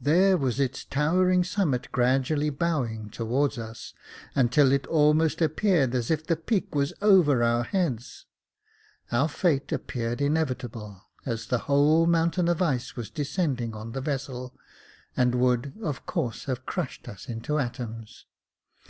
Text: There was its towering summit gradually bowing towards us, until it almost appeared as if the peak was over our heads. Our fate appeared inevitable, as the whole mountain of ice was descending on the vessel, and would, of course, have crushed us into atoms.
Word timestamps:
There 0.00 0.36
was 0.36 0.60
its 0.60 0.84
towering 0.84 1.42
summit 1.42 1.88
gradually 1.90 2.48
bowing 2.48 3.10
towards 3.10 3.58
us, 3.58 3.92
until 4.36 4.70
it 4.70 4.86
almost 4.86 5.42
appeared 5.42 5.96
as 5.96 6.12
if 6.12 6.24
the 6.24 6.36
peak 6.36 6.76
was 6.76 6.92
over 7.02 7.42
our 7.42 7.64
heads. 7.64 8.24
Our 9.10 9.28
fate 9.28 9.72
appeared 9.72 10.20
inevitable, 10.22 11.02
as 11.26 11.46
the 11.48 11.58
whole 11.66 12.06
mountain 12.06 12.46
of 12.48 12.62
ice 12.62 12.94
was 12.94 13.10
descending 13.10 13.74
on 13.74 13.90
the 13.90 14.00
vessel, 14.00 14.54
and 15.16 15.34
would, 15.34 15.72
of 15.82 16.06
course, 16.06 16.44
have 16.44 16.66
crushed 16.66 17.08
us 17.08 17.28
into 17.28 17.58
atoms. 17.58 18.26